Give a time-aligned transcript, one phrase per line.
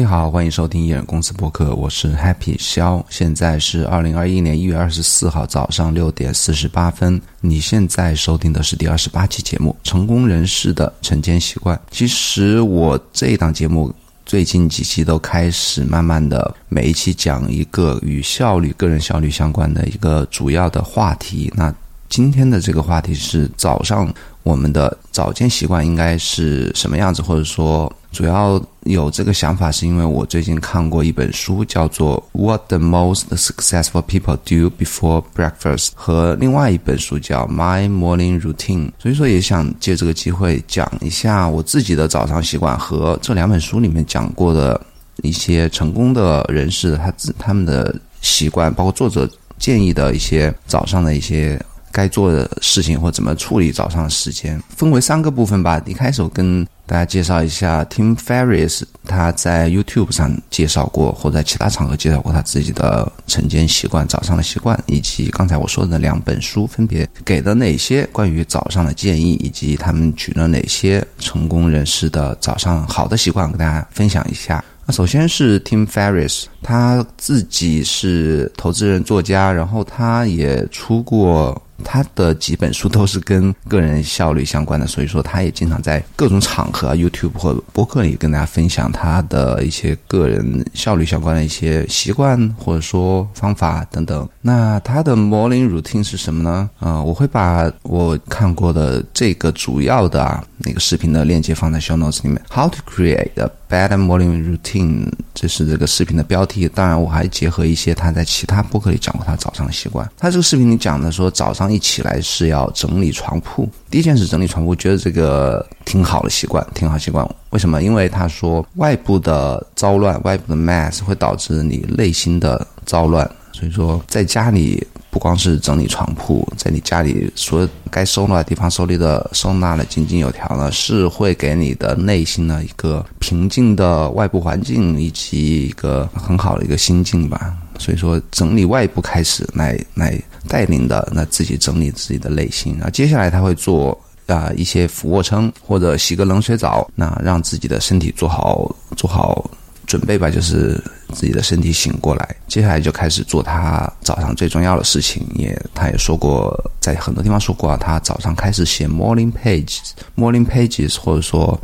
[0.00, 3.04] 你好，欢迎收听艺人公司播客，我是 Happy 肖。
[3.10, 7.20] 现在是二零二一年一月二十四号早上六点四十八分。
[7.42, 11.76] 你现在收听的是第二十八期节目《成功人士的晨间习惯》。
[11.90, 13.94] 其实我这一档节目
[14.24, 21.52] 最近几期都开始慢慢的每一期讲一个与效率、个人效率相关的一个主要的话题。
[21.54, 21.72] 那
[22.08, 24.10] 今天的这个话题是早上。
[24.42, 27.20] 我们的早间习惯应该是什么样子？
[27.20, 38.88] 或者说，主要有这个想法，是因为我最近看过一本书，叫做《What the Most Successful People Do Before Breakfast》，和另外一本书叫《My Morning Routine》。
[38.98, 44.80] 所以说，也想借这个机会讲一下我自己的早上习惯和这两本书里面讲过的
[45.22, 51.60] 一些成功的人士他自他们的习惯，包括作者建议的一些早上的一些。
[51.92, 55.80] 该做的事情或怎么处理早上的时间，分为三个部分吧。
[55.86, 74.64] 一开始我跟大家介绍一下 Tim Ferriss，他在 YouTube 上介绍过，或在其他场合介绍过他自己的晨间习惯、早上的习惯，以及刚才我说的两本书分别给的哪些关于早上的建议，以及他们举了哪些成功人士的早上好的习惯，跟大家分享一下。
[74.86, 81.60] 那首先是 Tim Ferriss，他自己是投资人、作家，然后他也出过。
[81.84, 94.28] 他的几本书都是跟个人效率相关的，所以说他也经常在各种场合，YouTube 或者播客里跟大家分享他的一些个人效率相关的一些习惯或者说方法等等。
[94.40, 96.70] 那他的 Morning Routine 是什么呢？
[96.78, 102.40] 啊，我会把我看过的这个主要的啊那个视频的链接放在 Show Notes 里面。
[102.50, 106.68] How to create a Bad morning routine，这是这个视频的标题。
[106.68, 110.10] 当然，我还结合一些他在其他播客里讲过他早上的习惯。
[110.18, 111.70] 他这个视频里讲的说早上。
[111.70, 117.24] 一起来是要整理床铺，第一件事整理床铺，觉得这个挺好的习惯，挺好习惯。
[117.50, 117.80] 为什么？
[117.80, 137.56] 因为他说外部的糟乱，外部的 mess 会导致你内心的糟乱，所以说在家里不光是整理床铺，在你家里所该收纳的地方收理的收纳的井井有条呢，是会给你的内心呢一个平静的外部环境以及一个很好的一个心境吧。
[137.78, 140.16] 所以说，整理外部开始来来
[140.46, 142.74] 带领的，那自己整理自己的内心。
[142.74, 149.50] 然后接下来他会做啊一些俯卧撑或者洗个冷水澡，那让自己的身体做好做好
[149.90, 150.80] 准备吧，就是
[151.12, 152.36] 自己的身体醒过来。
[152.46, 161.60] 接下来就开始做他早上最重要的事情，也他也说过，在很多地方说过，啊他早上开始写 morning pages，morning pages，或者说。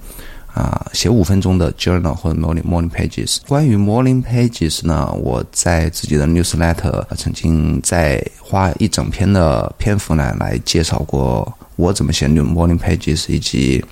[0.56, 3.37] 啊，写五分钟的 journal 或者 morning morning pages。
[3.47, 13.84] 关于 morning pages 呢，我在自己的 newsletter 曾经在花一整篇的篇幅呢来介绍过我怎么写 morning pages 以及。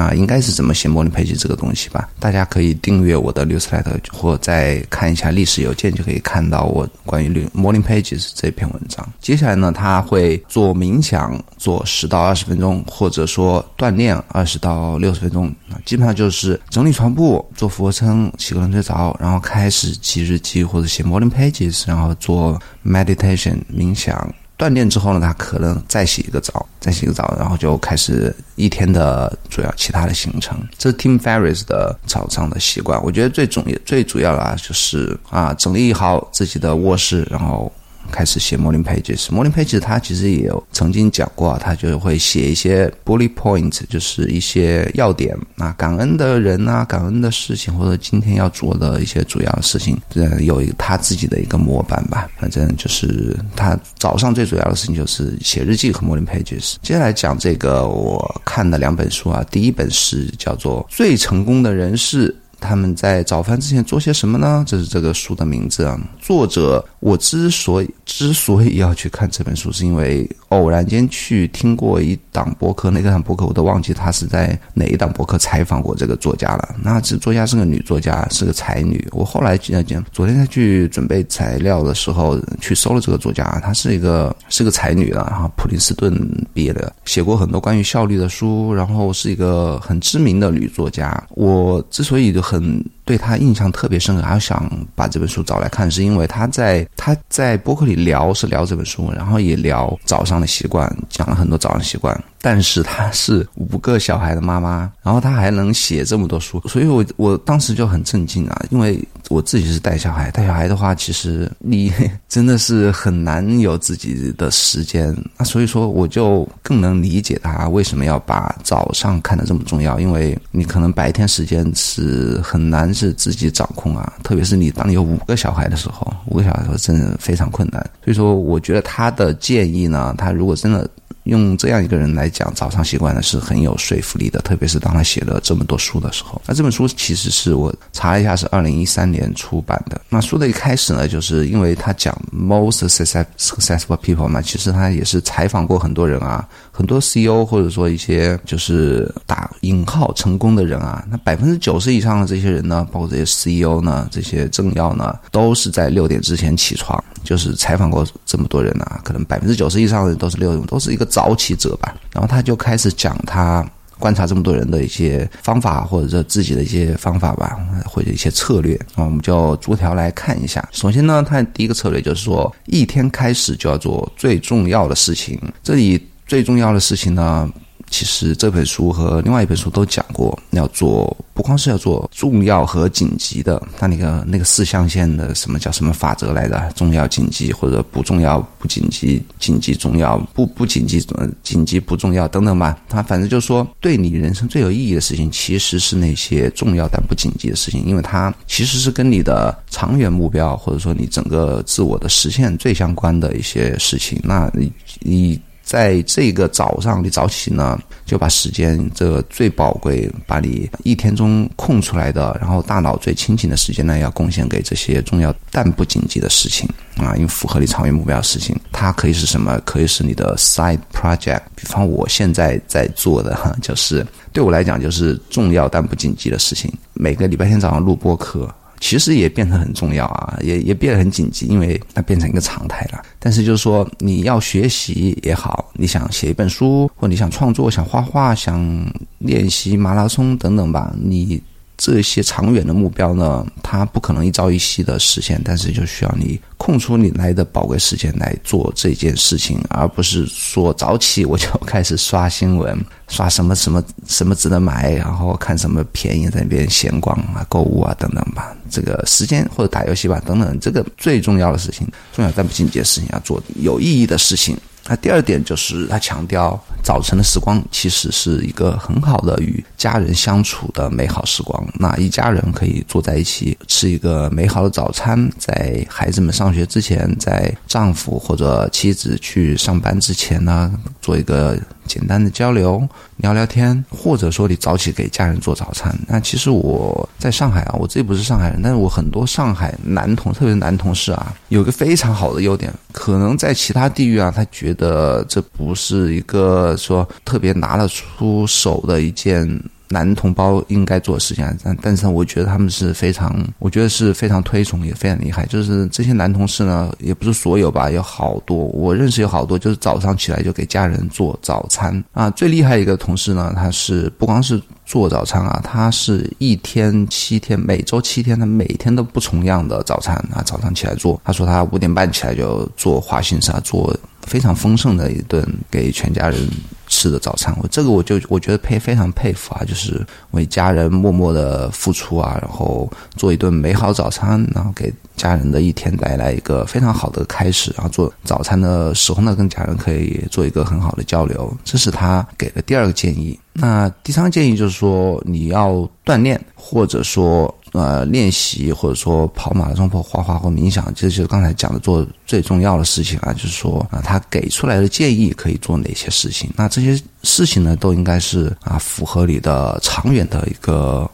[0.00, 2.08] 啊，应该是怎么写 morning page 这个东西吧？
[2.20, 9.06] 大家可以订阅我的 newsletter，或再看一下历史邮件，就可以看到我关于 morning pages 这篇文章。
[9.20, 15.52] 接下来呢，他会做冥想，做十到二十分钟，或者说锻炼二十到六十分钟。
[15.84, 24.34] 基本上就是整理床铺、做俯卧撑、洗个冷水澡，然后开始记日记或者写 morning pages，然后做 meditation 冥想。
[24.56, 30.58] 断电之后呢，他可能再洗一个澡，再洗个澡，然后就开始一天的主要其他的行程。
[30.78, 33.02] 这是 Tim Ferriss 的早上的习惯。
[33.02, 37.70] 我觉得最重要最主要的啊，就是啊，整理好自己的卧室，然后。
[38.10, 39.26] 开始写 morning pages。
[39.26, 52.28] morning pages 他其实也有曾经讲过啊，他就会写一些 bullet points，就是一些要点啊，感恩的人啊，感恩的事情，或者今天要做的一些主要的事情，这有一个他自己的一个模板吧。
[52.38, 56.74] 反正就是他早上最主要的事情就是写日记和 morning pages。
[56.82, 62.28] 接下来讲这个我看的两本书啊，第一本是叫做《最成功的人士》。
[62.60, 64.64] 他们在早饭之前做些什么呢？
[64.66, 65.98] 这是这个书的名字啊。
[66.20, 76.74] 作者，我之所以之所以要去看这本书，是因为偶然间去听过一档博客，那个档博客我都忘记他是在哪一档博客采访过这个作家了。
[76.82, 79.06] 那这作家是个女作家，是个才女。
[79.12, 86.16] 我后来讲讲，昨天再去准备材料的时候，去搜了这个作家，她是一个是个才女了哈，普林斯顿
[86.54, 91.22] 毕业的，写过很多关于效率的书，然后是一个很知名的女作家。
[91.32, 92.40] 我之所以就。
[92.46, 102.22] 很对他印象特别深刻，还想把这本书找来看，是因为他在他在博客里聊是聊这本书，然后也聊早上的习惯，讲了很多早上习惯。
[102.42, 111.92] 但是他是五个小孩的妈妈，然后他还能写这么多书，所以我我当时就很震惊啊，因为我自己是带小孩，带小孩的话，其实你
[112.28, 115.16] 真的是很难有自己的时间。
[115.36, 127.80] 那所以说，我就更能理解他为什么要把早上看得这么重要，因为你可能白天时间是很难是自己掌控啊，特别是你当你有五个小孩的时候，五个小孩的时候真的非常困难。
[128.04, 130.88] 所以说，我觉得他的建议呢，他如果真的。
[131.26, 134.40] 用这样一个人来讲早上习惯呢，是很有说服力的。
[134.40, 140.00] 特别是当他写了这么多书的时候，那这本书其实是我查了一下，是二零一三年出版的。
[140.08, 151.04] 那书的一开始呢，就是因为他讲 most successful people 嘛，其实他也是采访过很多人啊，很多 CEO 或者说一些就是打引号成功的人啊。
[151.10, 157.02] 那百分之九十以上的这些人呢，包括这些 CEO 呢，这些政要呢，都是在六点之前起床。
[157.24, 161.96] 就是采访过这么多人啊，可能百分之九十以上的人都是六点，都是一个早起者吧。
[162.12, 163.66] 然后他就开始讲他
[163.98, 168.78] 观察这么多人的一些方法，或者说自己的一些方法吧，或者一些策略。
[168.94, 170.62] 那我们就逐条来看一下。
[170.70, 175.40] 首先呢，他第一个策略就是说，一天开始就要做最重要的事情。
[175.62, 177.50] 这里最重要的事情呢？
[177.88, 186.72] 其实这本书和另外一本书都讲过，要做不光是要做重要和紧急的，它那个那个四象限的什么叫什么法则来着？
[186.74, 191.04] 重要、紧急或者不重要、不紧急、紧急、重要、不不紧急、
[191.42, 192.78] 紧急不重要等等吧。
[192.88, 204.20] 它反正就是说，对你人生最有意义的事情，其实是那些重要但不紧急的事情，因为它其实是跟你的长远目标或者说你整个自我的实现最相关的一些事情。
[204.22, 205.40] 那你你。
[205.66, 216.68] 在这个早上，你早起呢，就把时间这最宝贵，把你一天中空出来的，然后大脑最清醒的时间呢，要贡献给这些重要但不紧急的事情
[216.98, 219.60] 啊，因为符合你长远目标的事情，它可以是什么？
[219.64, 221.42] 可以是你的 side project。
[221.56, 226.72] 比方我现在在做的哈，就是对我来讲就是重要但不紧急的事情。
[226.92, 228.48] 每个礼拜天早上录播课。
[228.80, 233.02] 其实也变得很重要啊，也也变得很紧急，因为它变成一个常态了。
[233.18, 241.42] 但是就是说，你要学习也好，你想写一本书，或你想创作、想画画、想练习马拉松等等吧，你。
[241.86, 258.52] 这些长远的目标呢，它不可能一朝一夕的实现，但是就需要你空出你来的宝贵时间来做这件事情，而不是说早起我就开始刷新闻， 刷什么什么什么值得买，然后看什么便宜在那边闲逛啊、购物啊等等吧。
[258.68, 264.58] 这个时间或者打游戏吧等等，这个最重要的事情，重要但不紧急的事情要做有意义的事情。
[264.88, 271.66] 那第二点就是他强调，早晨的时光其实是一个很好的与家人相处的美好时光。
[271.74, 281.58] 那一家人可以坐在一起吃一个美好的早餐，在孩子们上学之前，在丈夫或者妻子去上班之前呢，做一个。
[281.86, 282.84] 简单的交流、
[283.18, 285.96] 聊聊天，或者说你早起给家人做早餐。
[286.08, 299.60] 那其实我在上海啊，我自己不是上海人，但是我很多上海男同，特别是男同事啊，有个非常好的优点，可能在其他地域啊，他觉得这不是一个说特别拿得出手的一件。
[299.88, 305.46] 男同胞应该做的事情，但但是我觉得他们是非常，我觉得是非常推崇，也非常厉害。
[305.46, 312.28] 就是这些男同事呢，也不是所有吧，有好多我认识有好多，就是早上起来就给家人做早餐啊。
[312.30, 320.42] 最厉害一个同事呢，他是不光是做早餐啊，他是一天七天，每周七天，他每天都不重样的早餐啊。
[320.44, 326.46] 早上起来做，他说他五点半起来就做花心沙，做非常丰盛的一顿给全家人。
[326.88, 337.74] 吃的早餐，我这个我就我觉得佩非常佩服啊，就是为家人默默的付出啊，然后做一顿美好早餐，然后给家人的一天带来一个非常好的开始。
[337.76, 343.36] 然后做早餐的时候呢，跟家人可以做一个很好的交流，这是他给的第二个建议。
[343.52, 345.72] 那第三个建议就是说，你要
[346.04, 347.52] 锻炼，或者说。
[347.76, 353.32] 呃，练习或者说跑马拉松或画画或冥想，这就是刚才讲的做最重要的事情啊。
[353.34, 356.50] 就是说啊，他给出来的建议可以做哪些事情？
[356.56, 361.08] 那这些事情呢，都应该是啊，符合你的长远的一个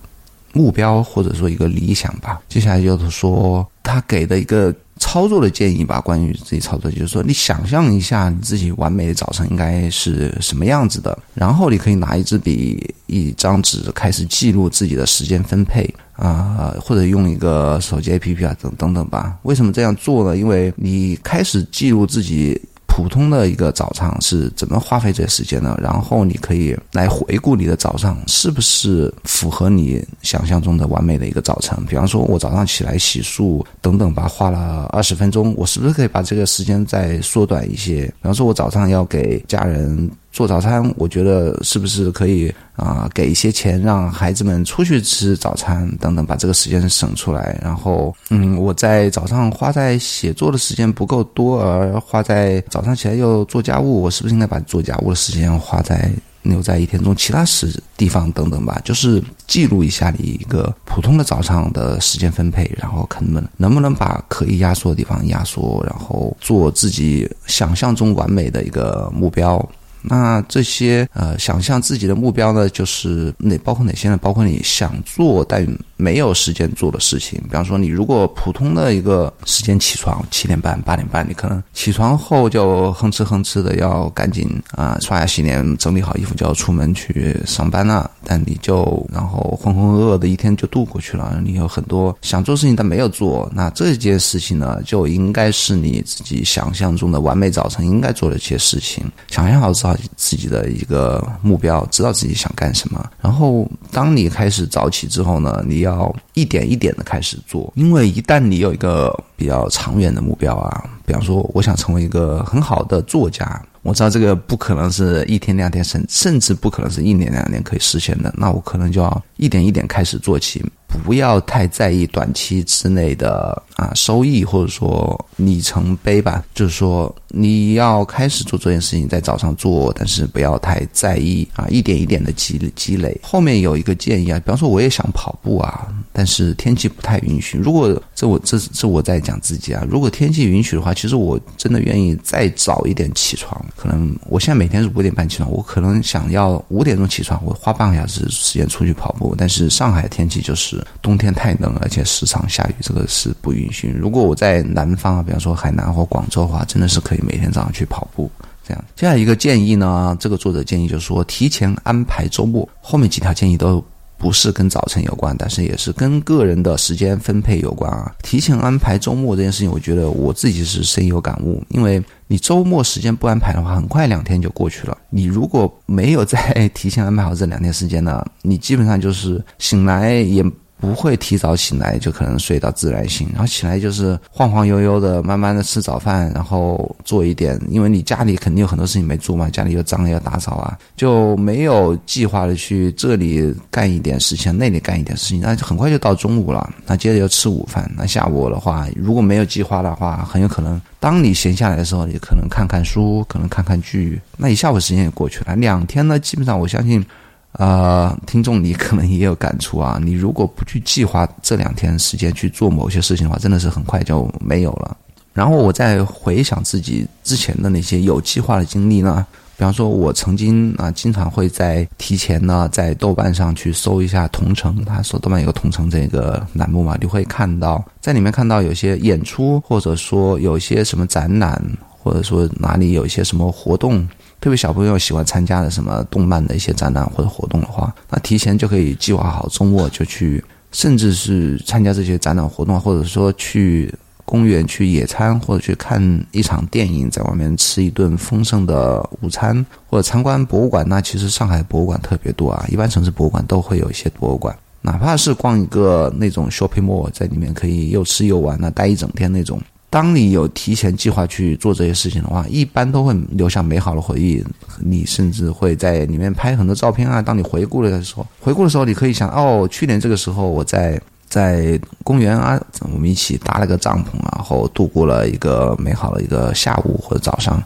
[0.53, 2.41] 目标或者说一个理想吧。
[2.49, 6.01] 接下来就是说，他给的一个操作的建议吧。
[6.01, 15.93] 关于自己操作，就是说，你想象一下你自己完美的早晨应该是什么样子的，然后你可以拿一支笔、一张纸开始记录自己的时间分配。
[16.15, 19.37] 啊，或者用一个手机 APP 啊，等等等吧。
[19.43, 20.37] 为什么这样做呢？
[20.37, 22.61] 因为你开始记录自己
[22.95, 31.75] 普通的一个早上是怎么花费这些时间的，然后你可以来回顾你的早上是不是符合你想象中的完美的一个早晨。
[31.87, 38.05] 比方说，我早上起来洗漱等等吧，花了二十分钟，我是不是可以把这个时间再缩短一些？
[38.05, 40.11] 比方说，我早上要给家人。
[40.33, 47.59] 做早餐，我觉得是不是可以啊，给一些钱让孩子们出去吃早餐等等，把这个时间省出来。
[47.63, 56.11] 然后，嗯，我在早上花在写作的时间不够多，而花在早上起来又做家务，我是不是应该把做家务的时间花在
[56.41, 58.81] 留在一天中其他时地方等等吧？
[58.83, 69.63] 就是记录一下你一个普通的早上的时间分配，然后可能能不能把可以压缩的地方压缩，然后做自己想象中完美的一个目标。
[70.03, 74.17] 那这些呃，想象自己的目标呢，就是哪包括哪些呢？
[74.17, 75.67] 包括你想做但
[75.97, 77.41] 没有时间做的事情。
[77.45, 88.11] 比方说，你如果普通的一个时间起床七点半、八点半，你可能起床后就哼哧哼哧的要赶紧啊刷牙洗脸，整理好衣服就要出门去上班了。
[88.25, 91.41] 但你就然后浑浑噩噩的一天就度过去了。
[91.45, 99.05] 你有很多想做事情但没有做，那这件事情呢，就应该是你自己想象中的完美早晨应该做的一些事情。
[99.29, 99.92] 想象好之后。
[100.17, 103.05] 自己的一个目标，知道自己想干什么。
[103.21, 107.73] 然后，当你开始早起之后呢，你要一点一点的开始做。
[107.77, 118.33] 因为一旦你有一个比较长远的目标啊，比方说，我想成为一个很好的作家，我知道这个不可能是一天两天，甚甚至不可能是一年两年可以实现的。
[118.37, 120.65] 那我可能就要一点一点开始做起。
[121.03, 126.45] 不要太在意短期之内的啊收益，或者说里程碑吧。
[126.55, 133.19] 就是说，你要开始做这件事情，在早上做，但是不要太在意啊，一点一点的积积累。
[133.23, 137.59] 后面有一个建议啊，比方说，我也想跑步啊，但是天气不太允许。
[137.59, 143.65] 如果这我这这我在讲自己啊，如果天气允许的话，其实我真的愿意再早一点起床。
[143.77, 149.35] 可能我现在每天是五点半起床，我可能想要五点钟起床，我花半个小时时间出去跑步。
[149.37, 150.83] 但是上海天气就是。
[151.01, 153.89] 冬天太冷，而且时常下雨，这个是不允许。
[153.89, 158.31] 如果我在南方啊，比方说海南或广州的话，真的是可以每天早上去跑步。
[158.69, 162.69] 这样，接下来一个建议呢，这个作者建议就是说，提前安排周末。
[162.83, 163.83] 后面几条建议都
[164.19, 168.15] 不是跟早晨有关，但是也是跟个人的时间分配有关啊。
[168.23, 174.99] 提前安排周末这件事情，我觉得我自己是深有感悟，因为你周末时间不安排的话，很快两天就过去了。
[175.09, 180.45] 你如果没有在 提前安排好这两天时间呢，你基本上就是醒来也。
[180.83, 207.05] 不会提早醒来，就可能睡到自然醒，然后起来就是晃晃悠悠的，慢慢的吃早饭，然后做一点，因为你家里肯定有很多事情没做嘛，家里又脏要打扫啊，就没有计划的去这里干一点事情，那里干一点事情，那就很快就到中午了，那接着要吃午饭，那下午的话，如果没有计划的话，很有可能当你闲下来的时候，你可能看看书，可能看看剧，那一下午时间也过去了，两天呢，基本上我相信。
[207.53, 210.01] 啊，听众，你可能也有感触啊。
[210.03, 214.97] 你如果不去计划这两天时间去做某些事情的话，真的是很快就没有了。
[215.35, 234.07] 然后我再回想自己之前的那些有计划的经历呢，比方说，我曾经啊，经常会在提前呢，在豆瓣上去搜一下同城，他说豆瓣有个同城这个栏目嘛，你会看到在里面看到有些演出，或者说有些什么展览，或者说哪里有一些什么活动。
[234.43, 243.95] 特别小朋友喜欢参加的什么动漫的一些展览或者活动的话，那提前就可以计划好周末就去，甚至是参加这些展览活动，或者说去
[244.25, 250.85] 公园去野餐，或者去看一场电影，在外面吃一顿丰盛的午餐，或者参观博物馆。
[250.89, 259.63] 那其实上海博物馆特别多啊，一般城市博物馆都会有一些博物馆，哪怕是逛一个那种 shopping mall，在里面可以又吃又玩，那待一整天那种。
[259.93, 264.43] 当你有提前计划去做这些事情的话，一般都会留下美好的回忆。
[264.81, 267.21] 你甚至会在里面拍很多照片啊。
[267.21, 272.59] 当你回顾的时候，回顾的时候，你可以想：哦，去年这个时候我在在公园啊，
[272.91, 277.63] 我们一起搭了个帐篷，然后度过了一个美好的一个下午或者早上，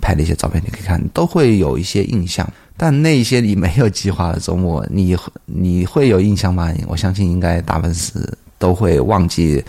[0.00, 2.50] 拍的一些照片，你可以看，都会有一些印象。
[2.78, 5.14] 但那些你没有计划的周末，你
[5.44, 6.72] 你会有印象吗？
[6.86, 8.14] 我相信应该大部分是
[8.58, 9.62] 都会忘记。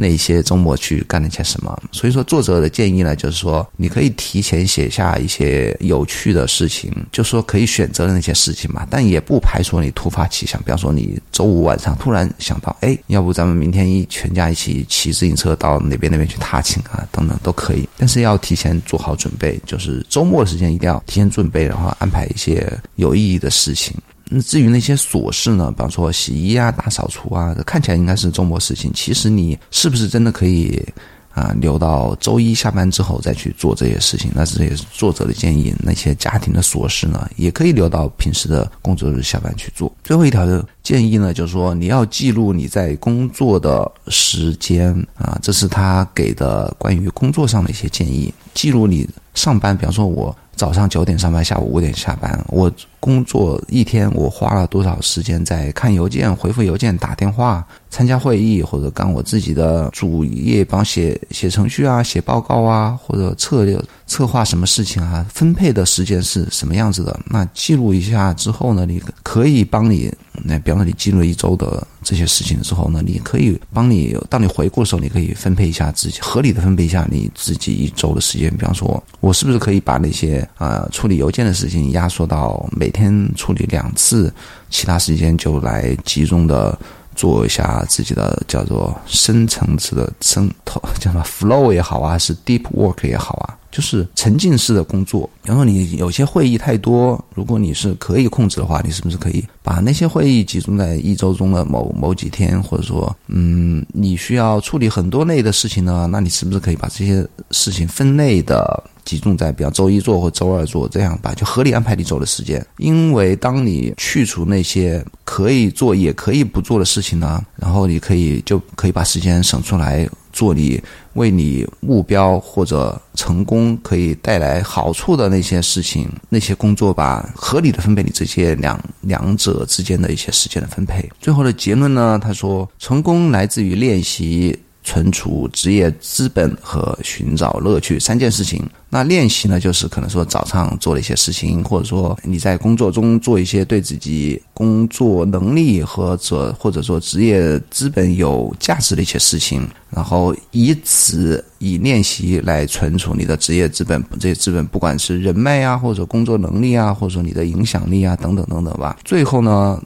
[0.00, 1.76] 那些周末去干了些什么？
[1.90, 8.86] 所以说，作者的建议呢，就是说，你可以提前写下一些有趣的事情，就说可以选择的那些事情嘛。
[8.88, 17.88] 但也不排除你突发奇想，比方说你周五晚上突然想到，哎，要不咱们明天一全家一起骑自行车到哪边那边去踏青啊，等等都可以。
[17.96, 23.96] 但是要提前做好准备，就是周末的时间一定要提前准备，然后安排一些有意义的事情。
[24.30, 25.70] 那至于那些琐事呢？
[25.70, 28.90] 比方说洗衣啊、大扫除啊，看起来应该是周末事情。
[28.94, 30.84] 其实你是不是真的可以
[31.32, 34.30] 啊留到周一下班之后再去做这些事情？
[34.34, 35.74] 那这也是作者的建议。
[35.80, 39.90] 那些家庭的琐事呢，也可以留到平时的工作日下班去做。
[40.04, 48.32] 最后一条的建议呢，就是说你要记录你在工作的时间啊，这是他给的关于工作上的一些建议。
[48.52, 50.36] 记录你上班，比方说我。
[50.58, 52.68] 早上九点上班，下午五点下班，我
[53.00, 67.18] 工作一天，我花了多少时间在看邮件、回复邮件、打电话、参加会议，或者干我自己的主业，帮写写程序啊、写报告啊，或者策略策划什么事情啊，分配的时间是什么样子的？
[67.26, 70.12] 那记录一下之后呢，你可以帮你，
[70.44, 78.50] 那比方说你记录了一周的这些事情之后呢，你可以帮你，当你回顾的时候，你可以分配一下自己，合理的分配一下你自己一周的时间。
[78.56, 84.32] 比方说，我是不是可以把那些啊处理邮件的事情压缩到每每天处理两次，
[84.70, 86.76] 其他时间就来集中的
[87.14, 93.58] 做一下自己的叫做深层次的深头叫什么 flow 也好啊，是 deep work 也好啊。
[93.70, 106.08] 就是沉浸式的工作，然后你有些会议太多，如果你是可以控制的话，你是不是可以把那些会议集中在一周中的某某几天，或者说，嗯，你需要处理很多类的事情呢？
[106.10, 112.64] 那你是不是可以把这些事情分类的集中在，比方周一做或周二做，这样吧，就合理安排你走的时间。
[112.76, 120.06] 因为当你去除那些可以做也可以不做的事情呢，然后你可以就可以把时间省出来。
[120.30, 120.80] 做你
[121.14, 131.10] 为你目标或者成功可以带来好处的那些事情，那些工作吧，合理的分配你这些两两者之间的一些时间的分配。
[131.18, 132.20] 最后的结论呢？
[132.22, 134.56] 他说，成功来自于练习。
[134.88, 138.66] 存储职业资本和寻找乐趣三件事情。
[138.88, 154.02] 那练习呢，就是可能说早上做了一些事情，或者说你在工作中做一些对自己工作能力或者或者说职业资本有价值的一些事情，然后以此以练习来存储你的职业资本。
[154.18, 158.96] 这些资本不管是人脉啊，或者工作能力啊，或者说你的影响力啊，等等等等吧。
[159.04, 159.78] 最后呢？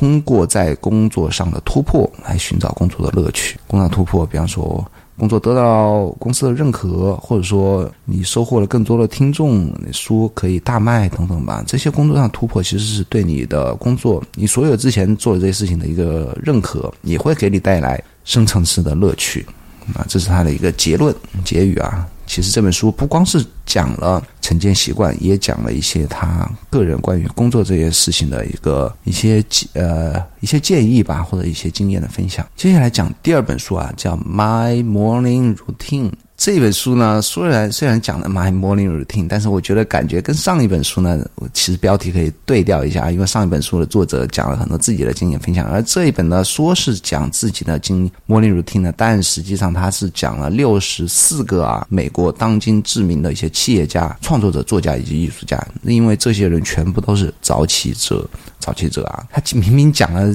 [0.00, 3.60] 通过在工作上的突破来寻找工作的乐趣。
[3.66, 4.82] 工作突破，比方说
[5.18, 11.62] 工作得到公司的认可，或者说你收获了更多的听众，你书可以大卖等等吧。
[11.66, 19.44] 这些工作上突破其实是对你的工作，你所有之前做的这些事情的一个认可，也会给你带来深层次的乐趣。
[19.94, 22.06] 啊，这是他的一个结论结语啊。
[22.26, 32.46] 其实这本书不光是讲了晨间习惯，也讲了一些他个人关于工作这件事情的一个一些呃一些建议吧，或者一些经验的分享。
[32.54, 36.10] 接下来讲第二本书啊，叫《My Morning Routine》。
[36.40, 41.22] 这本书呢，虽然虽然讲了 my morning routine，但是我觉得感觉跟上一本书呢，
[41.52, 58.26] 其实标题可以对调一下，因为上一本书的作者讲了很多自己的经验分享，而这一本呢，说是讲自己的经 morning routine 的，但实际上他是讲了六十四个啊，美国当今知名的一些企业家、创作者、作家以及艺术家，因为这些人全部都是早起者，
[58.58, 60.34] 早起者啊，他明明讲了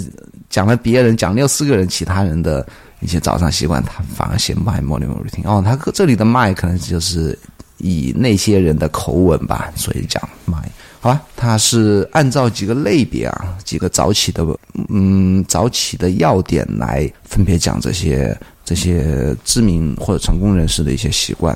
[0.52, 2.64] 讲了别人讲六四个人其他人的。
[3.02, 5.46] 一些早上习惯，他反而写 my morning routine。
[5.46, 7.38] 哦，他这里的 my 可能就是
[7.78, 10.64] 以那些人的口吻吧，所以讲 my。
[11.02, 14.44] 好吧，他是按照几个类别啊，几个早起的，
[14.90, 21.56] 嗯，早起的要点来分别讲这些这些知名或者成功人士的一些习惯。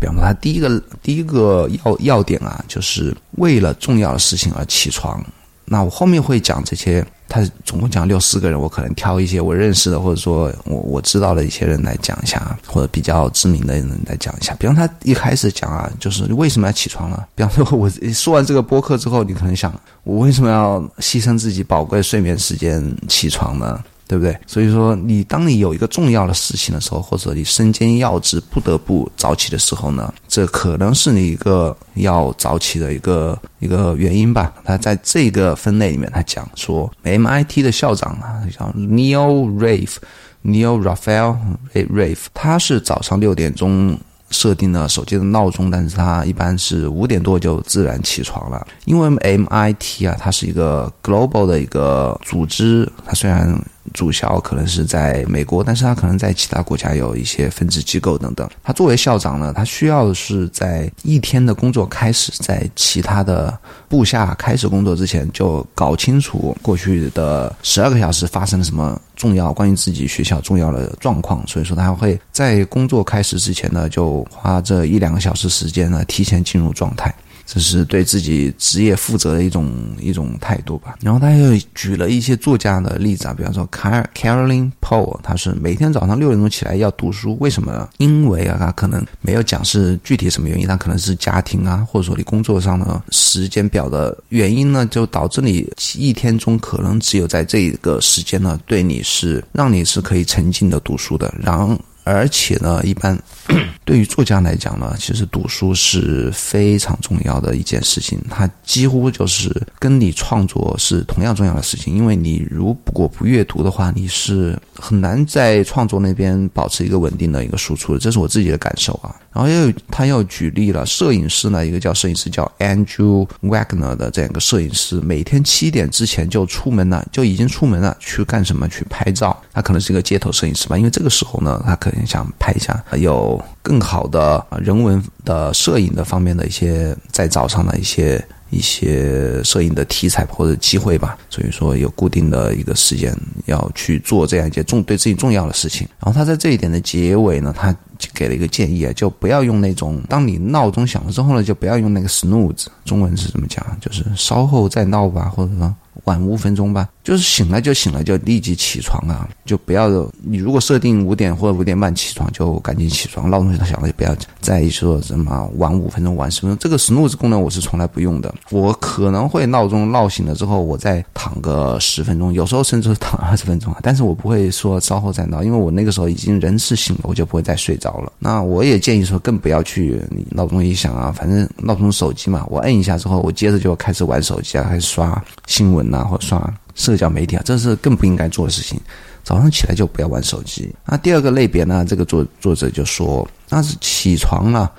[0.00, 5.24] 比方说，他第一个第一个要要点啊，就是为了重要的事情而起床。
[5.66, 7.06] 那我后面会讲这些。
[7.28, 14.54] 他总共讲六四个人，我可能挑一些我认识的，或者说我我知道的一些人来讲一下，或者比较知名的人来讲一下。
[14.54, 17.26] 比方他一开始讲啊，就是为什么要起床了？
[17.34, 19.72] 比方说，我说完这个播客之后，你可能想，
[20.04, 23.82] 我为什么要牺牲自己宝贵睡眠时间起床呢？
[24.06, 24.36] 对不对？
[24.46, 34.52] 所以说，你当你有一个重要的事情的时候，或者你身兼要职不得不早起的时候呢，这可能是你一个要早起的一个一个原因吧。
[34.64, 41.36] 他在这个分类里面，他讲说，MIT 的校长啊，叫 Neil Rafe，Neil Raphael
[41.72, 43.98] Rafe，他是早上六点钟。
[44.30, 48.66] 设定了手机的闹钟，但是他一般是五点多就自然起床了。
[48.84, 53.56] 因为 MIT 啊，它是一个 global 的一个组织，它虽然
[53.94, 58.46] 主校可能是在美国，但是他可能在其他国家有一些分支机构等等。
[58.62, 69.00] 他作为校长呢，他需要是在一天的工作开始，在其他的部下开始工作之前，就搞清楚过去的十二个小时发生了什么。
[69.16, 77.14] 重要关于自己学校重要的状况，所以说他会在工作开始之前呢，就花这一两个小时时间呢，提前进入状态。
[77.46, 80.96] 这是对自己职业负责的一种一种态度吧。
[81.00, 87.88] 然后他又举了一些作家的例子啊，比方说 Car Caroline Paul，他是每天早上六点钟起来要读书，为什么呢？
[87.98, 101.32] 因为啊，他可能没有讲是具体什么原因，他可能是家庭啊，或者说你工作上的时间表的原因呢，就导致你一天中可能只有在这个时间呢，对你是让你是可以沉浸的读书的。
[101.40, 103.18] 然后而且呢，一般
[103.84, 111.94] 对于作家来讲呢，其实读书是非常重要的一件事情，它几乎就是跟你创作是同样重要的事情。
[111.94, 117.98] 因为你如果不阅读的话，你是很难在创作那边保持一个稳定的一个输出的。
[117.98, 119.14] 这是我自己的感受啊。
[119.32, 128.68] 然后又他又举例了摄影师呢，一个叫摄影师叫 Andrew Wagner 的这样一个摄影师，每天七点之前就出门了，就已经出门了，去干什么？
[128.68, 129.42] 去拍照。
[129.52, 138.24] 他可能是一个街头摄影师吧，因为这个时候呢，他可想拍一下有更好的人文的摄影的方面的一些在早上的一些。
[138.50, 143.12] 一些摄影的题材或者机会吧，所以说有固定的一个时间
[143.46, 145.88] 要去做这样一件重对自己重要的事情。
[145.98, 147.74] 然后他在这一点的结尾呢，他
[148.12, 153.66] 给了一个建议啊，就不要用那种当你闹钟响了之后呢，就不要用那个 snooze，中文是怎么讲？
[153.80, 155.74] 就是稍后再闹吧，或者说。
[156.04, 159.28] 晚五分钟吧，就是醒了就醒了，就立即起床啊！
[159.44, 159.88] 就不要
[160.22, 163.30] 你如果设定五点或者五点半起床，就赶紧起床。
[163.30, 166.58] 闹钟响了就不要在意说什么晚五分钟、晚十分钟。
[166.58, 168.34] 这个 snooze 功能我是从来不用的。
[168.50, 173.78] 我可能会闹钟闹醒了之后，我再躺个十分钟，有时候甚至躺二十分钟啊。
[173.82, 178.12] 但是我不会说稍后再闹，因为我那个时候已经人是醒了，我就不会再睡着了。
[178.18, 185.83] 那我也建议说，更不要去闹钟一响啊，反正闹钟手机嘛，我摁一下之后，我接着就开始玩手机啊，开始刷新闻。
[185.90, 188.80] 然后刷社交媒体啊，这是更不应该做的事情。
[189.22, 190.74] 早上起来就不要玩手机。
[190.86, 191.84] 那第二个类别呢？
[191.88, 194.70] 这个作作者就说，那是起床了。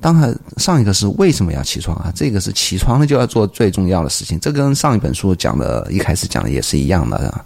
[0.00, 2.12] 当然，上一个是为什么要起床啊？
[2.14, 4.38] 这个是起床了就要做最重要的事情。
[4.40, 7.44] 这跟上一本书讲的，一开始讲的也是一样的。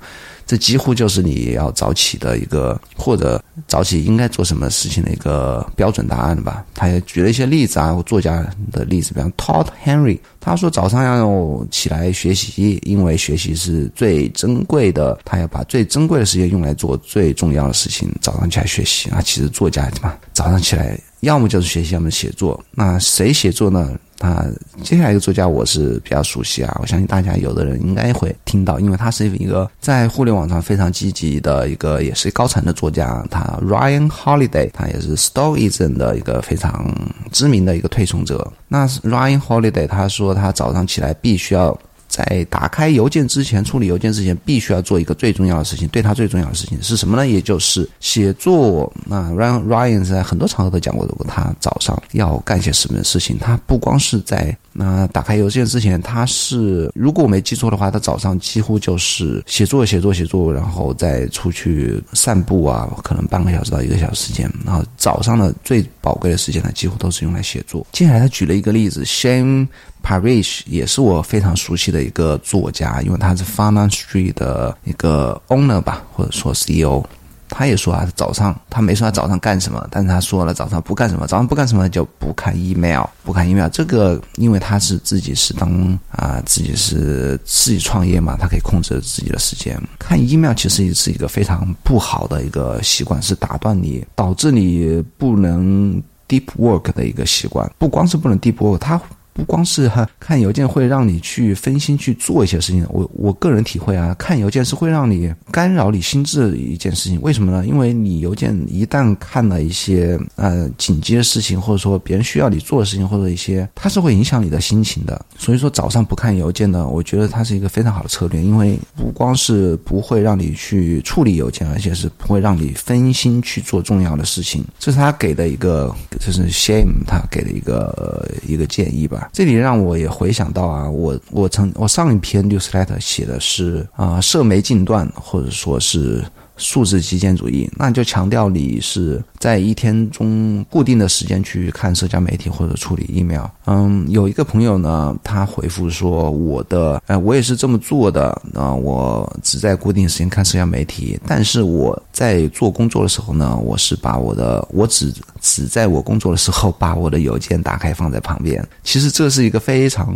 [0.49, 6.65] 这几乎就是你要早起的一个，或者早起应该做什么事情的一个标准答案吧。
[6.75, 18.11] 他也举了一些例子啊，作家的例子，比方 Todd Henry，他说早上要起来学习，因为学习是最珍贵的，他要把最珍贵的时间用来做最重要的事情。
[18.23, 22.59] 早上起来学习啊，其实作家嘛，早上起来要么就是学习，要么写作。
[22.71, 23.95] 那谁写作呢？
[24.21, 24.45] 那
[24.83, 33.25] 接下来一个作家我是比较熟悉啊，我相信大家有的人应该会听到，因为他是一个在互联网上非常积极的一个，也是高产的作家。
[33.31, 36.93] 他 Ryan Holiday，他也是 Stoicism 的一个非常
[37.31, 38.53] 知名的一个推崇者。
[38.67, 41.79] 那 Ryan Holiday 他说他早上起来必须要。
[42.09, 45.87] 在打开邮件之前，处理邮件之前，必须要做一个最重要的事情。
[45.89, 47.27] 对他最重要的事情是什么呢？
[47.27, 48.93] 也就是写作。
[49.05, 64.49] 那 Ryan Ryan 在很多场合都讲过，如果他早上要干些什么事情，他不光是在那打开邮件之前，他是如果我没记错的话，他早上几乎就是写作、写作、写作，然后再出去散步啊，可能半个小时到一个小时时间。
[64.65, 67.85] 然后早上的最宝贵的时间呢，几乎都是用来写作。
[67.91, 69.67] 接下来他举了一个例子，Shane。
[70.01, 77.03] Parish 也是我非常熟悉的一个作家，因为他是 Finance Street 的一个 owner 吧，或者说 CEO。
[77.49, 83.69] 他也说啊，早上他没说他早上干什么，但是他说了早上不干什么，早上不干什么就不看 email，不看 email。
[83.69, 89.81] 这个因为他是自己是当啊自己是自己创业嘛，他可以控制自己的时间。
[89.99, 97.71] 看 email 其实也是一个非常不好的一个习惯，是打断你，导致你不能 deep work 的一个习惯。
[97.79, 99.01] 不光是不能 deep work，他。
[99.39, 107.21] 不光是哈看邮件会让你去分心去做一些事情，我我个人体会啊，看邮件是会让你干扰你心智的一件事情。
[107.23, 107.65] 为什么呢？
[107.65, 115.25] 因为你邮件一旦看了一些呃紧急的事情，或者说别人需要你做的事情，或者一些它是会影响你的心情的。
[115.37, 124.65] 所以说早上不看邮件呢，我觉得它是一个非常好的策略，因为不光是不会让你去处理邮件，而且是不会让你分心去做重要的事情。
[124.81, 129.28] 这是他给的一个，这是 Shame 他给的一个一个建议吧。
[129.33, 136.25] 这里让我也回想到啊，我我曾我上一篇 newsletter 写的是啊，社媒禁断，或者说是。
[136.59, 143.47] 数字极简主义，那就强调你是在一天中固定的时间去看社交媒体或者处理 email。
[143.67, 158.67] 嗯，有一个朋友呢，他回复说：“我的，呃，我也是这么做的啊，我只在固定时间看社交媒体，但是我在做工作的时候呢，我是把我的，我只只在我工作的时候把我的邮件打开放在旁边。
[158.83, 160.13] 其实这是一个非常，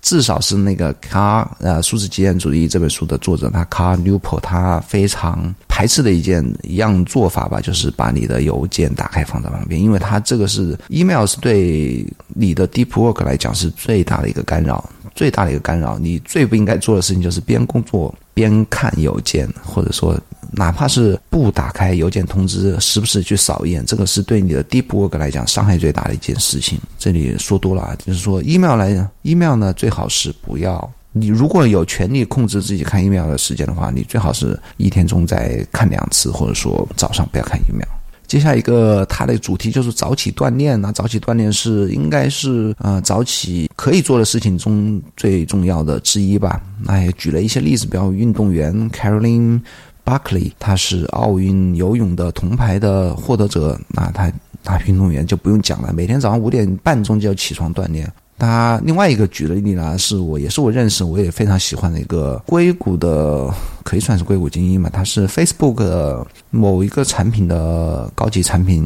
[0.00, 5.52] 至少是那个卡呃数字极简主义这本书的作者，他卡 Newport，他非常。
[5.74, 15.98] 排斥的一件一样做法吧，就是把你的邮件打开放在旁边，因为它这个是 email 是对你的 deep work 来讲是最大的一个干扰，最大的一个干扰。
[15.98, 20.14] 你最不应该做的事情就是边工作边看邮件，或者说
[20.50, 26.78] 哪怕是不打开邮件通知，时不时去扫一眼，这个是对你的 deep work 来讲伤害最大的一件事情。
[26.98, 30.92] 这里说多了啊，就是说 email 来讲，email 呢最好是不要。
[31.12, 37.86] 你如果有权利控制自己看疫苗的时间的话，你最好是一天中再看两次，或者说早上不要看疫苗。
[38.26, 40.80] 接下一个它的主题就是早起锻炼。
[40.80, 46.58] 那早起锻炼是应该是呃早起可以做的事情中最重要的之一吧。
[46.82, 49.60] 那也举了一些例子，比如运动员 Caroline
[50.02, 53.78] Buckley，他是奥运游泳的铜牌的获得者。
[53.88, 54.32] 那他
[54.64, 58.10] 他运动员就不用讲了，每天早上五点半钟就要起床锻炼。
[58.42, 63.48] 他另外一个举的例子呢，是我也是我认识我也非常喜欢的一个硅谷的，
[63.84, 64.90] 可以算是硅谷精英嘛。
[64.92, 68.84] 他是 Facebook 某一个产品的高级产品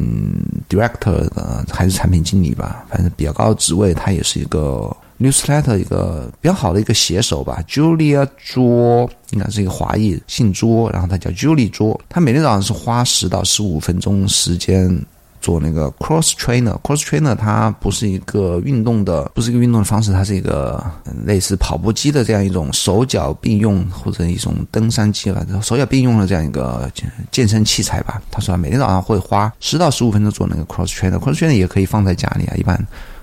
[0.69, 3.95] Director 的，还是产品经理吧，反正比较高的职位。
[3.95, 7.65] 他也是一个 Newsletter 一个比较好的一个写手吧。
[7.67, 11.99] Julia 卓应该是一个华裔，姓卓，然后他叫 Julie 卓。
[12.11, 15.03] 他每天早上是花十到十五分钟时间。
[15.47, 20.85] 做那个 cross trainer，cross trainer 它不是一个运动的，不是一个运动的方式，它是一个
[21.25, 26.91] 类似跑步机的这样一种手脚并用或者一种登山机了，手脚并用的这样一个
[27.31, 28.21] 健身器材吧。
[28.29, 32.55] 他说每天早上会花十到十五分钟做那个 cross trainer，cross trainer 也可以放在家里啊。
[32.57, 32.77] 一般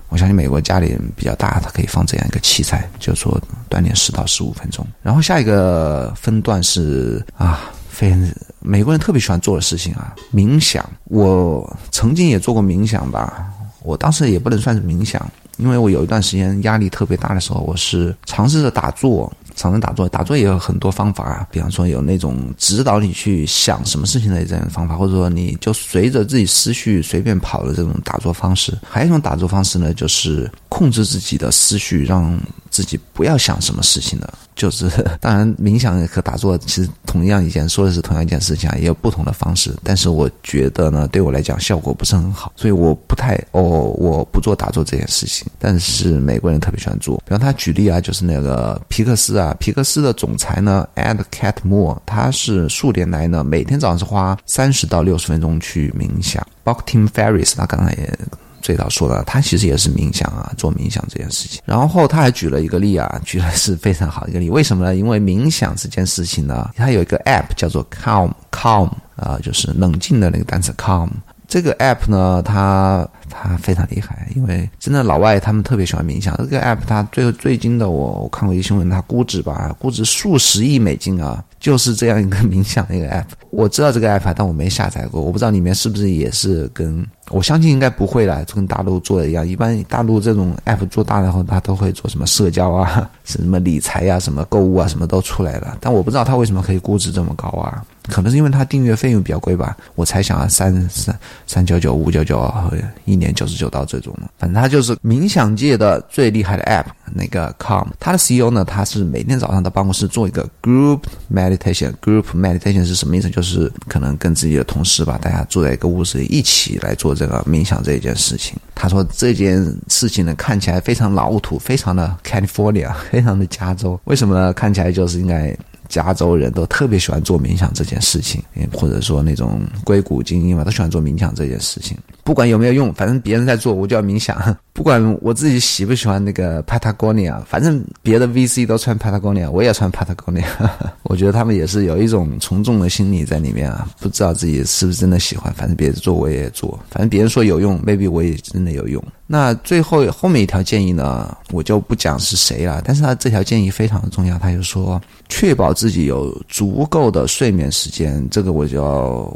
[0.08, 4.86] 我相信美国家里比较大，它可以放这样一个器材，就说锻炼十到十五分钟。
[5.02, 7.70] 然后下一个分段是啊。
[7.94, 8.20] 非常
[8.66, 10.82] 美国人特别喜欢做的事情啊，冥想。
[11.04, 13.44] 我曾经也做过冥想吧，
[13.82, 19.30] 我当时也不能算是冥想，因为我有一段时间压力特别大的时候，我是尝试着打坐。
[19.56, 28.76] 常常打坐，打坐也有很多方法啊，比方说有那种指导你去想什么事情的这样的方法，或者说你就随着自己思绪随便跑的这种打坐方式。
[28.82, 32.36] 还有一种打坐方式呢，就是控制自己的思绪，让
[32.68, 34.34] 自己不要想什么事情的。
[34.56, 39.72] 就是 当然，冥想和打坐其实同样一件，说的是同样一件事情啊，也有不同的方式。
[39.84, 45.46] 但是我觉得呢，对我来讲效果不是很好，所以我不太哦，我不做打坐这件事情。
[45.60, 49.54] 但是美国人特别喜欢做，比方他举例啊，就是那个皮克斯啊。
[49.60, 56.44] 皮克斯的总裁呢，Ed Catmull，他是数年来呢，每天早上是花三十到六十分钟去冥想。
[56.64, 58.18] 包括 Tim Ferris，他刚才也
[58.64, 61.60] 最早说的，他其实也是冥想啊，做冥想这件事情。
[61.66, 64.48] 然后他还举了一个例啊，举的是非常好一个例。
[64.48, 64.96] 为什么呢？
[64.96, 71.10] 因为冥想这件事情呢，它有一个 App 叫做 Calm，Calm 啊，就是冷静的那个单词 Calm。
[71.46, 76.34] 这个 app 呢，它它非常厉害，因为真的老外他们特别喜欢冥想。
[76.38, 83.24] 这个 app 它最最近的我我看过一个新闻，它估值吧，估值数十亿美金啊，就是这样一个冥想的一个 app。
[83.48, 89.48] 我知道这个 app，但我没下载过，我不知道里面是不是也是跟我相信应该不会了，就跟大陆做的一样。
[89.48, 95.78] 一般大陆这种 app 做大了后，它都会做什么社交啊， 什么理财呀，什么购物啊，什么都出来了。
[95.80, 97.82] 但我不知道它为什么可以估值这么高啊。
[98.10, 104.14] 可能是因为它订阅费用比较贵吧，我猜想啊，三三三九九、五九九和一年九十九刀这种。
[104.36, 107.86] 反正它就是冥想界的最厉害的 app，那个 com？。
[107.98, 111.00] 他的 CEO 呢，他是每天早上到办公室做一个 group
[111.32, 111.92] meditation。
[112.02, 113.30] group meditation 是什么意思？
[113.30, 118.56] 就是可能跟自己的同事吧，大家坐在一个屋子里一起来做这个冥想这一件事情。
[118.74, 123.98] 他说这件事情呢，看起来非常老土，非常的 California， 非常的加州。
[124.04, 124.52] 为什么呢？
[124.52, 125.56] 看起来就是应该。
[125.86, 131.96] 加州人都特别喜欢做冥想这件事情，或者说那种硅谷精英嘛，都喜欢做冥想这件事情。
[132.24, 134.34] 不管有没有用，反正别人在做，我就要冥想。
[134.74, 140.44] 不管我自己喜不喜欢那个 Patagonia，反正别的 VC 都穿 Patagonia，我也穿 Patagonia。
[141.04, 145.54] 我觉得他们也是有一种从众的心理在里面啊，不知道自己是不是真的喜欢。
[145.54, 149.02] 反正别人做我也做，反正别人说有用，maybe 我也真的有用。
[149.26, 152.82] 那最后后面一条建议呢，我就不讲是谁了。
[152.84, 158.26] 但是他这条建议非常的重要，他就说确保自己有足够的睡眠时间。
[158.28, 158.82] 这个我就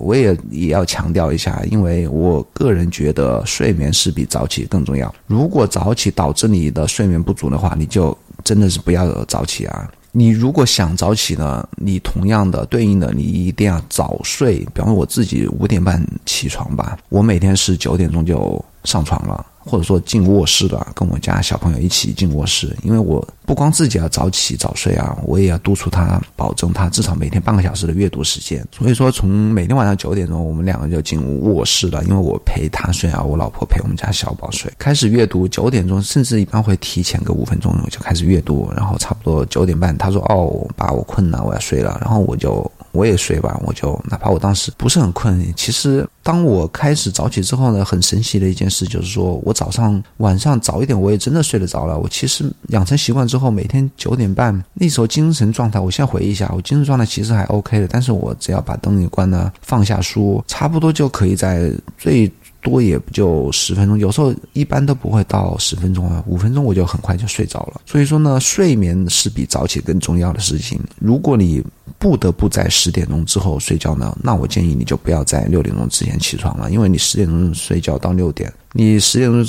[0.01, 5.15] 我也也要强调一下，因为我个人觉得睡眠是比早起更重要。
[5.29, 9.89] 如果早起导致你的睡眠不足的话，你就真的是不要早起啊！
[10.11, 14.61] 你如果想早起呢，你同样的对应的，你一定要早睡。
[14.73, 19.45] 比方说我自己五点半起床吧，我每天是九点钟就上床了。
[19.69, 28.67] 或者说进卧室的，跟我家小朋友一起进卧室，因为我不光自己要早起早睡啊，我也要督促他，保证他至少每天半个小时的阅读时间。
[28.73, 35.47] 所以说，从每天晚上九点钟，我们两个就进卧室了，因为我陪他睡啊，我老婆陪我们家小宝睡，开始阅读。
[35.49, 42.71] 九点钟，甚至一般会提前个五分钟就开始阅读，然后差不多九点半，他说：“哦，爸，我困了，我要睡了。”然后我就。
[42.99, 51.97] 我也睡吧，我就哪怕我当时不是很困，其实当我开始早起之后呢，很神奇的一件事就是说我早上晚上早一点，我也真的睡得着了。
[51.97, 57.87] 我其实养成习惯之后，每天九点半那时候精神状态，我先回忆一下，我精神状态其实还 OK 的。
[57.87, 62.31] 但是我只要把灯一关呢，放下书，差不多就可以在最。
[62.61, 67.81] 多也不就十分钟，有时候一般都不会到十分钟啊，五分钟我就很快就睡着了。
[67.87, 70.81] 所以说呢，睡眠是比早起更重要的事情。
[70.99, 71.63] 如果你
[71.99, 79.45] 不得不在十点钟之后睡觉呢，那我建议你就不要在六点钟之前起床了，因为你十点钟睡觉到六点，你十点钟。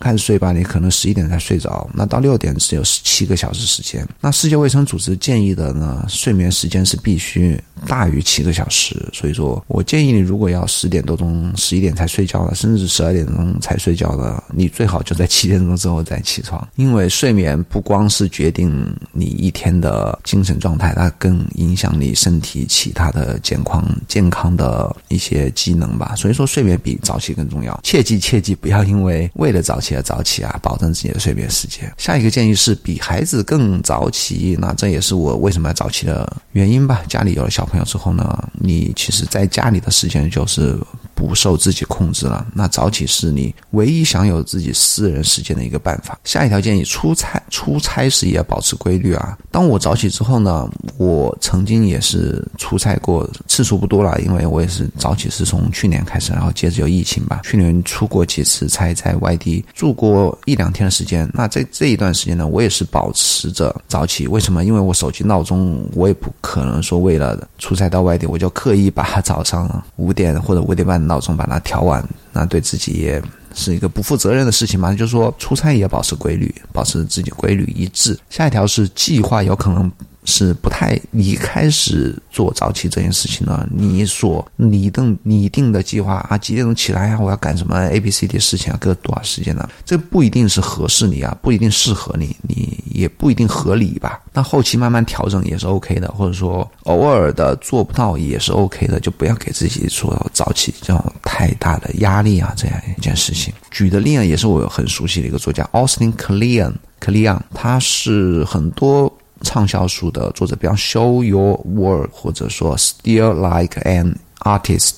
[0.00, 4.06] 开始睡吧，你可能十一点才睡着，那到六点只有十七个小时时间。
[4.20, 8.94] 那世界卫生组织建议的呢，睡眠时间是必须大于七个小时。
[9.12, 26.14] 所以说我建议你，如果要十点多钟、十一点才睡觉的，甚至十二点钟才睡觉的，你最好就在七点钟之后再起床，因为睡眠不光是决定你一天的精神状态，它更影响你身体其他的健康、健康的一些机能吧。
[26.16, 27.78] 所以说，睡眠比早起更重要。
[27.82, 29.85] 切记切记，不要因为为了早起。
[29.86, 31.92] 起来早起啊，保证自己的睡眠时间。
[31.96, 37.02] 下一个建议是比孩子更早起，那这也是我为什么要早起的原因吧。
[37.08, 40.76] 家里有了小朋友之后呢，你其实在家里的时间就是。
[41.16, 46.18] 不受自己控制了，那早起是你唯一享有自己私人时间的一个办法。
[46.24, 49.34] 下一条建议：出差出差时也要保持规律啊。
[49.50, 50.68] 当我早起之后呢，
[50.98, 57.40] 我曾经也是出差过，次数不多了，因为我也是早起是从去年开始，然后接着有疫情吧。
[57.44, 61.30] 去年出过几次差，在外地住过一两天的时间。
[61.34, 64.26] 那在这一段时间呢，我也是保持着早起。
[64.26, 64.64] 为什么？
[64.64, 70.96] 因为我手机闹钟，我也不可能说为了出差到外地，我就刻意把早上 五点或者五点半。
[71.06, 73.22] 闹钟把它调完，那对自己也
[73.54, 74.94] 是一个不负责任的事情嘛。
[74.94, 78.18] 就是说，出差也要保持规律，保持自己规律一致。
[78.30, 79.92] 下一条是计划有可能。
[80.26, 83.66] 是不太，你开始做早起这件事情呢？
[83.70, 87.18] 你所拟定拟定的计划啊，几点钟起来啊？
[87.20, 88.76] 我要干什么 A、B、C、D 事情啊？
[88.80, 89.68] 隔多少时间呢？
[89.84, 94.20] 这不一定是合适你啊，不一定适合你，你也不一定合理吧？
[94.32, 103.54] 那后期慢慢调整也是 OK 的，或者说偶尔的做不到也是 OK 的，就不要给自己说早起这种太大的压力啊，这样一件事情。
[103.70, 109.12] 举的例子也是我很熟悉的一个作家 Austin Kleon，Kleon，他是很多。
[109.46, 114.96] 畅销书的作者，比方 Show Your Work，或者说 Still Like an Artist，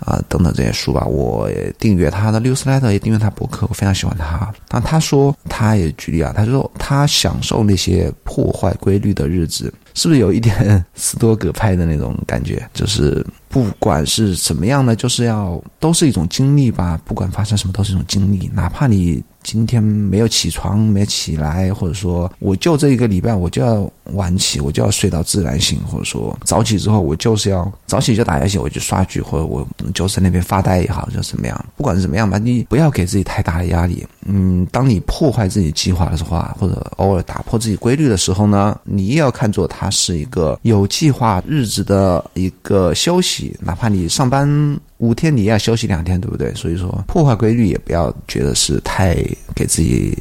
[0.00, 4.50] 啊等等这些书吧，我订阅他的 newsletter，也订阅他博客，我非常喜欢他。
[4.66, 12.66] 但他说，他也举例啊，他说他享受那些破坏规律的日子，是不是有一点斯多葛派的那种感觉？
[12.72, 19.22] 就是不管是什么样的，就是要都是一种经历吧，不管发生什么都是一种经历，哪怕你。
[19.42, 34.06] 今天没有起床，没起来，或者说我就这一个礼拜我就要晚起，我就要睡到自然醒，或者说早起之后我就是要早起就打游戏，我就刷剧，或者我就在那边发呆也好，就怎么样，不管怎么样吧，你不要给自己太大的压力。
[34.26, 44.78] 嗯，当你破坏自己计划的时候啊，或者偶尔打破自己规律的时候呢，你也要看作它是一个有计划日子的一个休息，哪怕你上班。
[44.98, 46.52] 五天你也要休息两天，对不对？
[46.54, 49.14] 所以说破坏规律也不要觉得是太
[49.54, 50.14] 给自己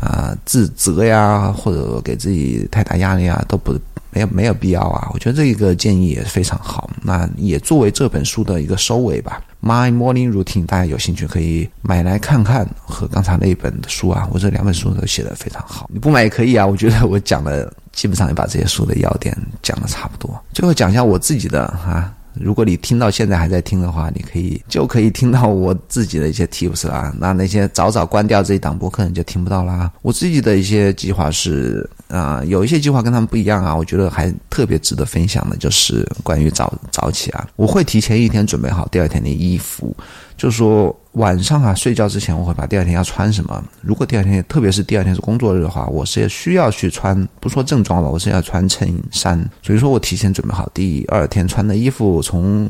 [0.00, 3.76] 啊自责呀，或者给自己太大压力啊，都不
[4.12, 5.10] 没有没有必要啊。
[5.12, 9.42] 我觉得这一个建议也是非常好，那也作为这本书的一个收尾吧。
[9.60, 15.88] My Morning Routine，大家有兴趣可以买来看看，和刚才那一本书啊，我这两本书都写的非常好。
[15.92, 20.38] 你不买也可以啊，我觉得我讲的基本上也把这些书的要点讲的差不多。
[20.52, 22.12] 最后讲一下我自己的哈。
[22.34, 27.14] 如果你听到现在还在听的话，你可以就可以听到我自己的一些 tips 啦。
[27.18, 29.92] 那那些早早关掉这一档播客，你就听不到啦。
[30.00, 33.74] 我自己的一些计划是啊，有一些计划跟他们不一样啊。
[33.74, 39.96] 我觉得还特别值得分享的，就是关于早早起啊，我会提前一天准备好第二天的衣服。
[40.36, 43.64] 就是说晚上啊睡觉之前，我会把第二天要穿什么。
[43.80, 49.38] 如果第二天，特别是第二天是工作日的话，我是需要去穿，不说正装吧，我是要穿衬衫。
[49.62, 52.68] 所以说我提前准备好第二天穿的衣服，从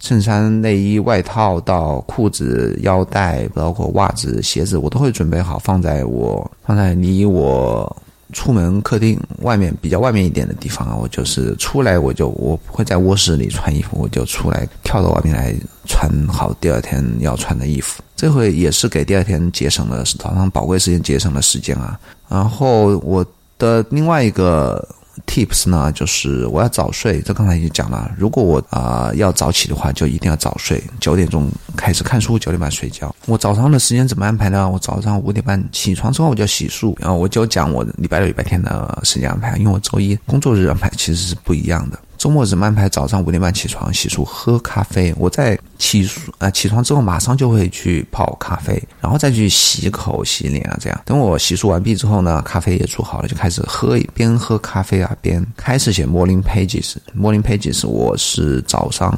[0.00, 7.96] 衬衫、内衣、外套到裤子、腰带，包括袜子、鞋子，我都会准备好，放在我放在离我。
[8.32, 15.54] 出门客厅外面比较外面一点的地方啊，我就是出来我就我不会在卧室里穿衣服，我就出来跳到外面来
[15.86, 18.02] 穿好第二天要穿的衣服。
[18.16, 21.98] 这回也是给第二天节省了早上宝贵时间节省了时间啊。
[22.28, 23.24] 然后我
[23.58, 24.86] 的另外一个。
[25.26, 28.10] Tips 呢，就是我要早睡，这刚才已经讲了。
[28.18, 33.14] 如果我啊要早起的话，就一定要早睡，九点钟开始看书，九点半睡觉。
[33.26, 34.68] 我早上的时间怎么安排呢？
[34.68, 41.98] 我早上五点半起床之后，我就洗漱，然后我就讲我礼拜六、礼拜天的时间安排，因为我周一工作日安排其实是不一样的。
[42.22, 45.12] 周末只安排早上五点半起床洗漱喝咖啡。
[45.18, 51.02] 我在起漱啊起床之后马上就会去泡咖啡，然后再去洗口洗脸啊这样。
[51.04, 56.94] 等我洗漱完毕之后呢，咖啡也煮好了，就开始喝，边喝咖啡啊边开始写 morning pages。
[57.18, 59.12] morning pages 我是早上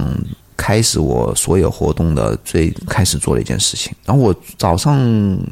[0.56, 3.92] 开始我所有活动的最开始做的一件事情。
[4.06, 4.98] 然后我早上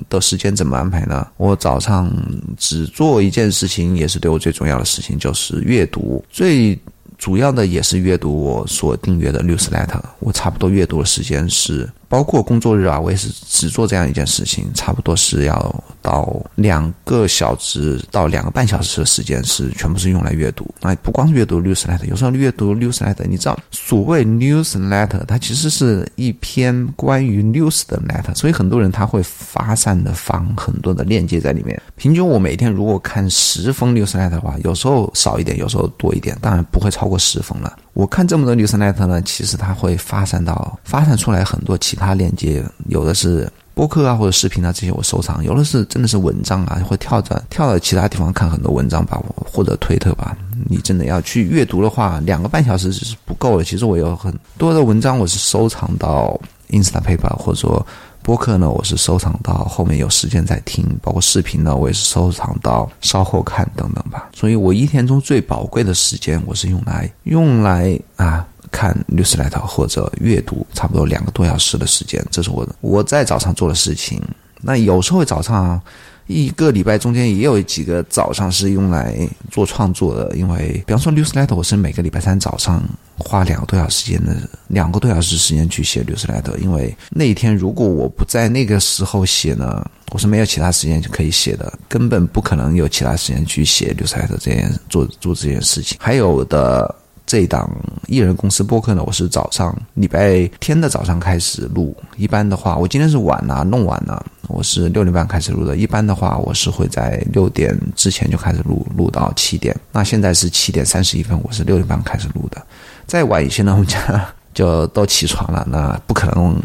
[0.09, 1.27] 的时间怎么安排呢？
[1.37, 2.11] 我早上
[2.57, 6.25] 只做一件事情，也是对我最重要的事情，就是阅读。
[6.31, 6.79] 最
[7.23, 10.03] 主要的也是阅读我所订阅的 newsletter。
[10.19, 11.89] 我差不多阅读的时间是。
[12.13, 20.69] 包括工作日啊，我也是只做这样一件事情，差不多是要到两个小时到两个半小时的时间，是全部是用来阅读。
[20.83, 31.81] 那不光是阅读 newsletter，有时候阅读 newsletter，你知道，所谓 newsletter，它其实是一篇关于 news 的 letter，所以很多人他会发散的放很多的链接在里面。
[31.97, 37.75] 平均我每天如果看十封 newsletter 的话，有时候少一点，有时候多一点，当然不会超过十封了。
[37.95, 50.37] 我看这么多 newsnet 呢，其实它会发散到发散出来很多其他链接，有的是播客啊或者视频啊这些我收藏，有的是真的是文章啊，会跳转跳到其他地方看很多文章吧，或者推特吧。
[50.69, 53.65] 你真的要去阅读的话，两个半小时是不够的。
[53.65, 56.41] 其实我有很多的文章我是收藏到
[56.71, 57.85] Instapaper，或者说。
[58.23, 64.31] 播客呢，我是收藏到后面有时间再听，包括视频呢，我也是收藏到稍后看等等吧。
[64.33, 74.23] 所以我一天中最宝贵的时间，我是用来用来啊看六十来套或者阅读，差不多两个多小时的时间，这是我我在早上做的事情。
[74.61, 75.81] 那有时候早上。
[76.27, 82.83] 一个礼拜中间也有几个早上是用来做创作的，因为比方说 newsletter，我是每个礼拜三早上
[83.19, 84.37] 花两个多小时时间的，
[84.69, 95.99] 两个多小时时间去写 newsletter，因为那一天如果我不在那个时候写呢，我是没有其他时间就可以写的，根本不可能有其他时间去写 newsletter 这件做做这件事情。
[96.01, 96.95] 还有的。
[97.33, 97.67] 这一档
[98.09, 101.97] 艺人公司播客呢，我是早上礼拜天的早上开始录。
[102.19, 105.75] 一般的话，我今天是晚了，弄晚了，我是六点半开始录的。
[105.75, 109.75] 一般的话，我是会在六点之前就开始录，录到七点。
[109.93, 112.63] 那现在是七点三十一分，我是六点半开始录的。
[113.07, 113.99] 再晚一些呢，我们家
[114.53, 116.63] 就都起床了，那不可能。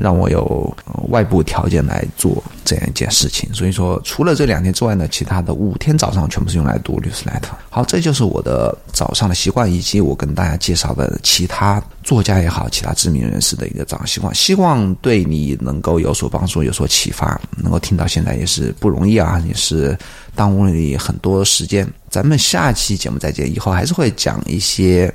[0.00, 0.76] 让我有
[1.08, 7.54] 外部条件来做这样一件事情，所以说除了这两天之外呢，其他的五天早上全部是用来读 newsletter。
[7.70, 17.40] 好，这就是我的早上的习惯，以及我跟大家介绍的其他作家也好，其他知名人士的一个早上习惯，希望对你能够有所帮助，有所启发。
[17.56, 19.96] 能够听到现在也是不容易啊，也是
[20.34, 21.86] 耽误了你很多时间。
[22.10, 25.12] 咱们下期节目再见，以后还是会讲一些。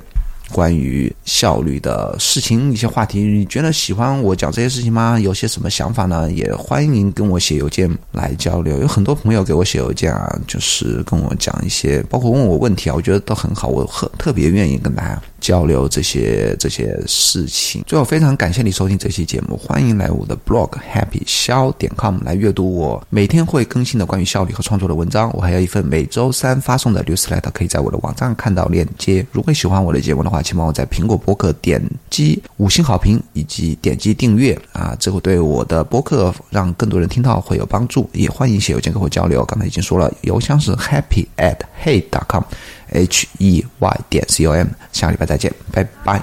[0.52, 5.18] 关于效率的事情，一些话题，你觉得喜欢我讲这些事情吗？
[5.18, 6.30] 有些什么想法呢？
[6.30, 8.78] 也欢迎跟我写邮件来交流。
[8.80, 15.20] 有很多朋友给我写邮件啊，就是跟我讲一些，包括问我问题啊，我觉得都很好，我很特别愿意跟大家。
[15.42, 17.82] 交流这些这些事情。
[17.86, 25.30] 最后，非常感谢你收听这期节目，欢迎来我的 blog happy 肖点 com 来阅读我每天会更新的关于效率和创作的文章。
[25.34, 29.26] 我还有一份每周三发送的 newsletter，可以在我的网站看到链接。
[29.32, 38.08] 如果喜欢我的节目的话，请帮我在苹果播客点击五星好评以及点击订阅啊，这会对我的博客让更多人听到会有帮助。
[38.12, 42.44] 也欢迎写邮件跟我交流，刚才已经说了，邮箱是 happy at hey dot com。
[42.92, 46.20] H E Y 点 C O M，下个礼拜再见，拜拜。